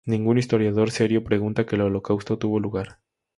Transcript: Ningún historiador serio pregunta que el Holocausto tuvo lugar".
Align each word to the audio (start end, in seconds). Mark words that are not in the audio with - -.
Ningún 0.03 0.39
historiador 0.39 0.89
serio 0.89 1.23
pregunta 1.23 1.67
que 1.67 1.75
el 1.75 1.83
Holocausto 1.83 2.39
tuvo 2.39 2.59
lugar". 2.59 2.97